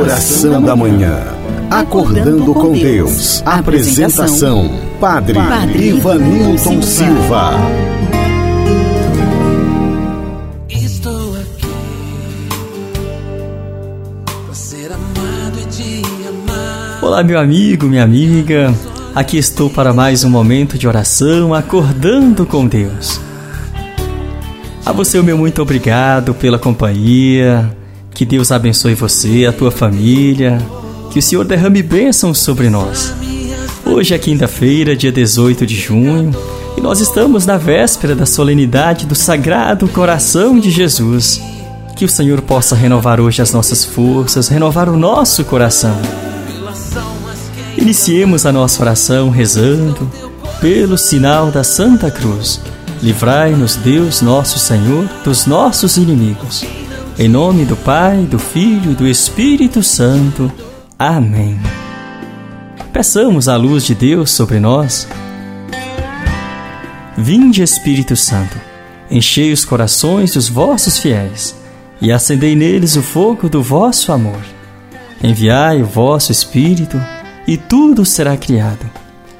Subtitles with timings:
[0.00, 1.14] Oração da Manhã.
[1.70, 3.42] Acordando com Deus.
[3.44, 7.50] Apresentação: Padre, Padre Ivanilton Silva.
[10.70, 11.66] Estou aqui
[14.24, 16.98] para ser amado e te amar.
[17.02, 18.74] Olá, meu amigo, minha amiga.
[19.14, 23.20] Aqui estou para mais um momento de oração, acordando com Deus.
[24.86, 27.70] A você, o meu muito obrigado pela companhia.
[28.20, 30.58] Que Deus abençoe você, a tua família.
[31.10, 33.14] Que o Senhor derrame bênçãos sobre nós.
[33.86, 36.30] Hoje é quinta-feira, dia 18 de junho,
[36.76, 41.40] e nós estamos na véspera da solenidade do Sagrado Coração de Jesus.
[41.96, 45.96] Que o Senhor possa renovar hoje as nossas forças, renovar o nosso coração.
[47.74, 50.10] Iniciemos a nossa oração rezando
[50.60, 52.60] pelo sinal da Santa Cruz.
[53.02, 56.66] Livrai-nos, Deus nosso Senhor, dos nossos inimigos.
[57.20, 60.50] Em nome do Pai, do Filho e do Espírito Santo.
[60.98, 61.60] Amém.
[62.94, 65.06] Peçamos a luz de Deus sobre nós.
[67.18, 68.56] Vinde, Espírito Santo,
[69.10, 71.54] enchei os corações dos vossos fiéis
[72.00, 74.40] e acendei neles o fogo do vosso amor.
[75.22, 76.98] Enviai o vosso Espírito
[77.46, 78.90] e tudo será criado,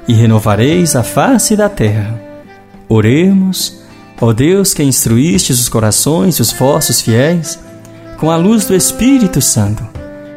[0.07, 2.21] e renovareis a face da terra.
[2.87, 3.81] Oremos,
[4.21, 7.57] ó Deus que instruístes os corações dos vossos fiéis,
[8.21, 9.83] com a luz do Espírito Santo,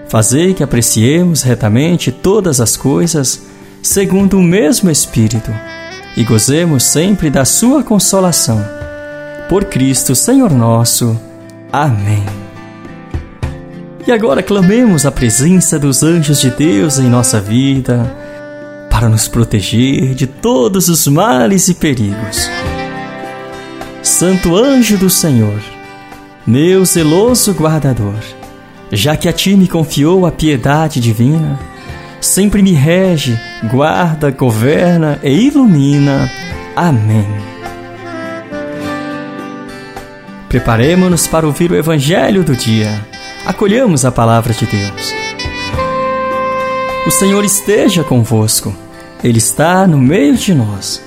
[0.09, 3.43] fazei que apreciemos retamente todas as coisas,
[3.83, 5.53] segundo o mesmo Espírito,
[6.17, 8.65] e gozemos sempre da sua consolação.
[9.51, 11.15] Por Cristo, Senhor nosso.
[11.71, 12.25] Amém.
[14.07, 18.11] E agora clamemos a presença dos anjos de Deus em nossa vida,
[18.89, 22.49] para nos proteger de todos os males e perigos.
[24.03, 25.74] Santo anjo do Senhor,
[26.47, 28.19] meu zeloso guardador,
[28.93, 31.59] já que a ti me confiou a piedade divina,
[32.21, 33.39] sempre me rege,
[33.71, 36.31] guarda, governa e ilumina.
[36.77, 37.27] Amém.
[40.49, 43.15] Preparemos-nos para ouvir o Evangelho do dia
[43.45, 45.15] acolhamos a palavra de Deus.
[47.07, 48.75] O Senhor esteja convosco,
[49.23, 51.03] Ele está no meio de nós.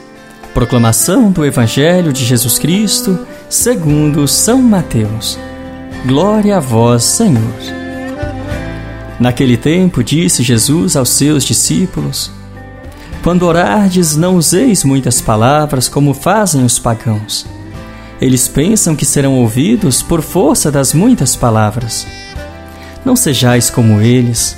[0.53, 5.39] Proclamação do Evangelho de Jesus Cristo, segundo São Mateus.
[6.05, 7.41] Glória a vós, Senhor.
[9.19, 12.29] Naquele tempo disse Jesus aos seus discípulos:
[13.23, 17.45] Quando orardes, não useis muitas palavras como fazem os pagãos.
[18.19, 22.05] Eles pensam que serão ouvidos por força das muitas palavras.
[23.05, 24.57] Não sejais como eles,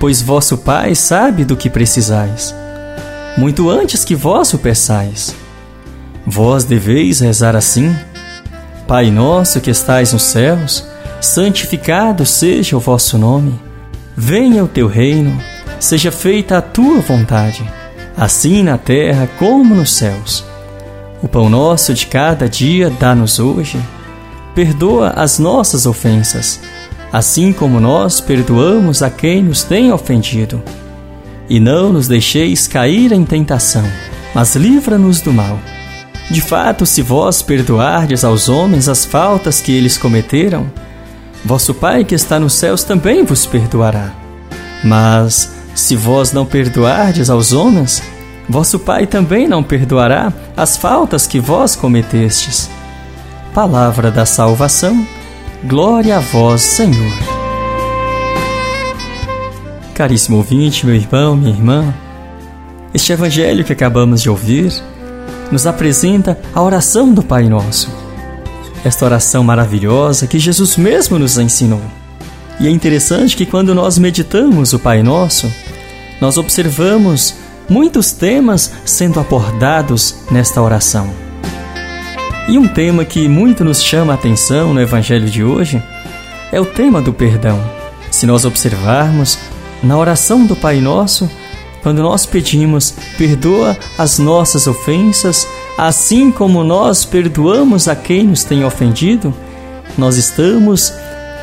[0.00, 2.54] pois vosso Pai sabe do que precisais,
[3.36, 5.34] muito antes que vós o peçais.
[6.26, 7.94] Vós deveis rezar assim:
[8.86, 10.86] Pai nosso que estais nos céus,
[11.20, 13.58] santificado seja o vosso nome.
[14.16, 15.38] Venha o teu reino,
[15.80, 17.64] seja feita a tua vontade,
[18.16, 20.44] assim na terra como nos céus.
[21.22, 23.78] O pão nosso de cada dia dá-nos hoje.
[24.54, 26.60] Perdoa as nossas ofensas
[27.12, 30.62] assim como nós perdoamos a quem nos tem ofendido.
[31.48, 33.84] E não nos deixeis cair em tentação,
[34.34, 35.58] mas livra-nos do mal.
[36.30, 40.70] De fato, se vós perdoardes aos homens as faltas que eles cometeram,
[41.44, 44.12] vosso Pai que está nos céus também vos perdoará.
[44.84, 48.02] Mas, se vós não perdoardes aos homens,
[48.48, 52.70] vosso Pai também não perdoará as faltas que vós cometestes.
[53.52, 55.06] Palavra da salvação
[55.64, 57.12] Glória a vós, Senhor.
[59.94, 61.94] Caríssimo ouvinte, meu irmão, minha irmã,
[62.92, 64.72] este evangelho que acabamos de ouvir
[65.52, 67.90] nos apresenta a oração do Pai Nosso.
[68.82, 71.82] Esta oração maravilhosa que Jesus mesmo nos ensinou.
[72.58, 75.52] E é interessante que quando nós meditamos o Pai Nosso,
[76.20, 77.34] nós observamos
[77.68, 81.10] muitos temas sendo abordados nesta oração.
[82.48, 85.82] E um tema que muito nos chama a atenção no Evangelho de hoje
[86.50, 87.62] é o tema do perdão.
[88.10, 89.38] Se nós observarmos
[89.82, 91.30] na oração do Pai Nosso,
[91.82, 95.46] quando nós pedimos, perdoa as nossas ofensas,
[95.76, 99.34] assim como nós perdoamos a quem nos tem ofendido,
[99.98, 100.92] nós estamos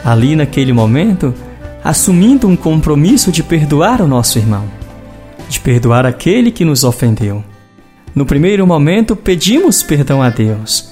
[0.04, 1.34] ali naquele momento
[1.84, 4.66] assumindo um compromisso de perdoar o nosso irmão,
[5.50, 7.44] de perdoar aquele que nos ofendeu.
[8.16, 10.92] No primeiro momento, pedimos perdão a Deus,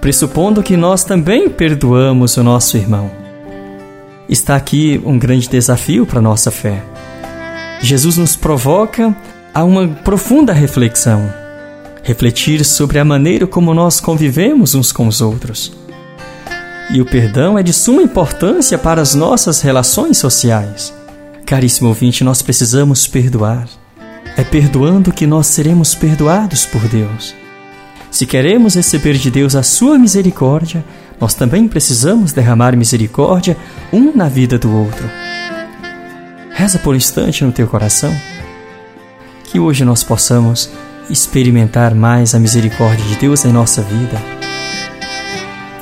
[0.00, 3.10] pressupondo que nós também perdoamos o nosso irmão.
[4.28, 6.82] Está aqui um grande desafio para nossa fé.
[7.80, 9.16] Jesus nos provoca
[9.54, 11.32] a uma profunda reflexão,
[12.02, 15.72] refletir sobre a maneira como nós convivemos uns com os outros.
[16.90, 20.92] E o perdão é de suma importância para as nossas relações sociais.
[21.44, 23.68] Caríssimo ouvinte, nós precisamos perdoar.
[24.36, 27.34] É perdoando que nós seremos perdoados por Deus.
[28.10, 30.84] Se queremos receber de Deus a sua misericórdia,
[31.20, 33.56] nós também precisamos derramar misericórdia
[33.92, 35.27] um na vida do outro.
[36.58, 38.12] Reza por um instante no teu coração.
[39.44, 40.68] Que hoje nós possamos
[41.08, 44.20] experimentar mais a misericórdia de Deus em nossa vida.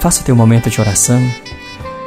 [0.00, 1.19] Faça teu momento de oração.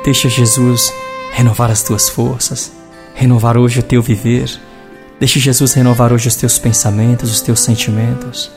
[0.06, 0.94] Deixa Jesus
[1.34, 2.72] renovar as tuas forças,
[3.16, 4.48] renovar hoje o teu viver.
[5.20, 8.52] Deixe Jesus renovar hoje os teus pensamentos, os teus sentimentos.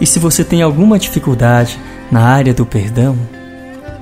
[0.00, 1.78] E se você tem alguma dificuldade
[2.10, 3.14] na área do perdão,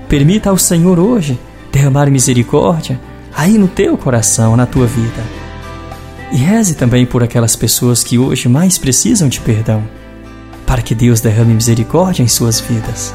[0.09, 1.37] permita ao Senhor hoje
[1.73, 3.01] derramar misericórdia
[3.37, 5.23] aí no teu coração, na tua vida.
[6.33, 9.85] E reze também por aquelas pessoas que hoje mais precisam de perdão,
[10.65, 13.15] para que Deus derrame misericórdia em suas vidas.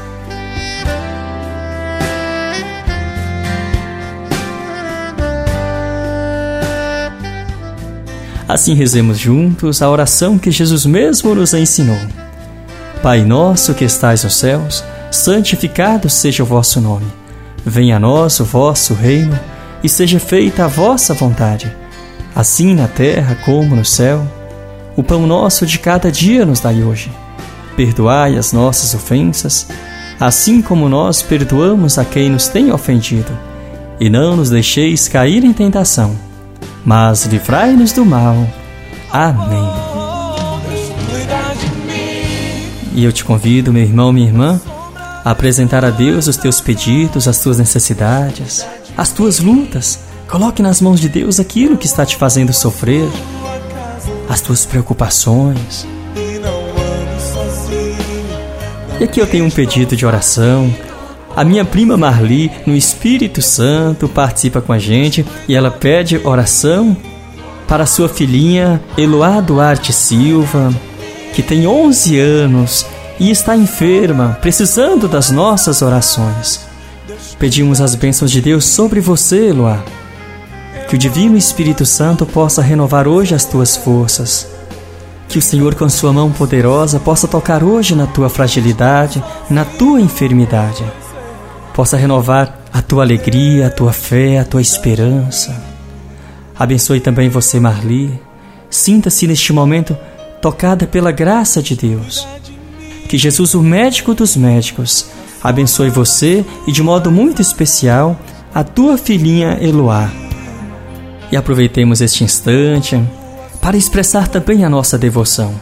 [8.48, 11.98] Assim rezemos juntos a oração que Jesus mesmo nos ensinou.
[13.02, 17.06] Pai nosso que estais nos céus, santificado seja o vosso nome.
[17.64, 19.38] Venha a nós o vosso reino
[19.82, 21.74] e seja feita a vossa vontade,
[22.34, 24.26] assim na terra como no céu.
[24.96, 27.10] O pão nosso de cada dia nos dai hoje.
[27.76, 29.66] Perdoai as nossas ofensas,
[30.20, 33.32] assim como nós perdoamos a quem nos tem ofendido.
[33.98, 36.16] E não nos deixeis cair em tentação
[36.84, 38.46] mas livrai-nos do mal.
[39.10, 39.70] Amém.
[42.94, 44.60] E eu te convido, meu irmão, minha irmã,
[45.24, 50.00] a apresentar a Deus os teus pedidos, as tuas necessidades, as tuas lutas.
[50.28, 53.08] Coloque nas mãos de Deus aquilo que está te fazendo sofrer,
[54.28, 55.86] as tuas preocupações.
[59.00, 60.72] E aqui eu tenho um pedido de oração
[61.34, 66.94] a minha prima Marli, no Espírito Santo, participa com a gente e ela pede oração
[67.66, 70.70] para sua filhinha Eloá Duarte Silva,
[71.34, 72.86] que tem 11 anos
[73.18, 76.71] e está enferma, precisando das nossas orações.
[77.42, 79.82] Pedimos as bênçãos de Deus sobre você, Eloá.
[80.88, 84.46] Que o Divino Espírito Santo possa renovar hoje as tuas forças.
[85.28, 90.00] Que o Senhor, com sua mão poderosa, possa tocar hoje na tua fragilidade, na tua
[90.00, 90.84] enfermidade
[91.74, 95.60] possa renovar a tua alegria, a tua fé, a tua esperança.
[96.56, 98.20] Abençoe também você, Marli.
[98.70, 99.96] Sinta-se neste momento
[100.40, 102.24] tocada pela graça de Deus.
[103.08, 105.06] Que Jesus, o médico dos médicos,
[105.42, 108.18] abençoe você e de modo muito especial
[108.54, 110.10] a tua filhinha Eloá.
[111.30, 113.02] E aproveitemos este instante
[113.60, 115.54] para expressar também a nossa devoção,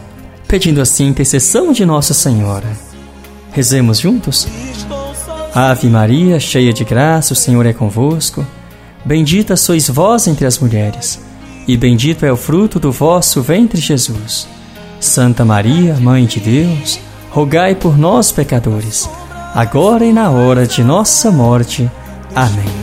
[0.47, 2.67] pedindo assim a intercessão de Nossa Senhora.
[3.51, 4.47] Rezemos juntos?
[5.53, 8.45] Ave Maria, cheia de graça, o Senhor é convosco.
[9.05, 11.19] Bendita sois vós entre as mulheres,
[11.67, 14.47] e bendito é o fruto do vosso ventre, Jesus.
[14.99, 16.99] Santa Maria, Mãe de Deus,
[17.31, 19.09] rogai por nós, pecadores,
[19.53, 21.89] agora e na hora de nossa morte.
[22.35, 22.81] Amém.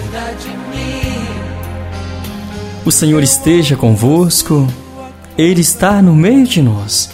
[2.84, 4.66] O Senhor esteja convosco,
[5.36, 7.10] Ele está no meio de nós.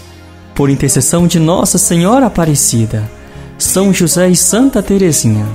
[0.54, 3.10] Por intercessão de Nossa Senhora Aparecida,
[3.58, 5.46] são José e Santa Teresinha.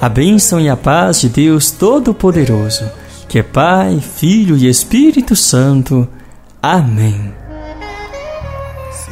[0.00, 2.84] A bênção e a paz de Deus Todo-Poderoso,
[3.28, 6.08] que é Pai, Filho e Espírito Santo.
[6.62, 7.34] Amém.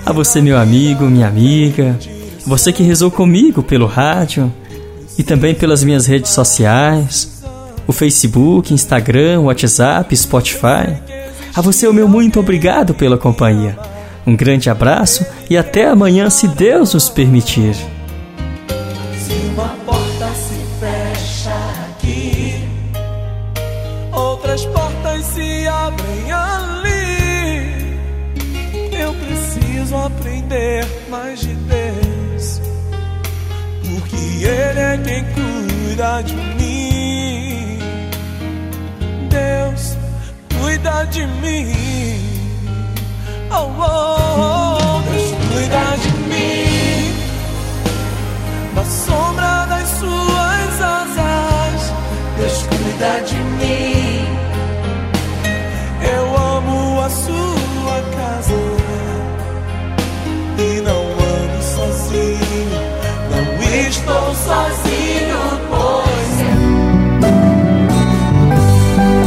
[0.07, 1.99] A você, meu amigo, minha amiga,
[2.49, 4.53] você que rezou comigo pelo rádio
[5.19, 7.43] e também pelas minhas redes sociais,
[7.87, 10.97] o Facebook, Instagram, WhatsApp, Spotify.
[11.55, 13.79] A você, o meu muito obrigado pela companhia.
[14.27, 17.77] Um grande abraço e até amanhã, se Deus nos permitir.
[24.59, 27.99] outras portas se abrem ali.
[28.99, 32.08] Eu preciso aprender mais de Deus,
[34.19, 37.79] porque Ele é quem cuida de mim.
[39.29, 39.97] Deus
[40.61, 42.28] cuida de mim.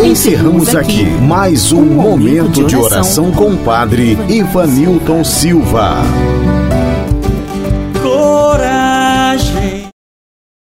[0.03, 5.95] Encerramos aqui mais um momento de oração com o Padre Ivanilton Silva.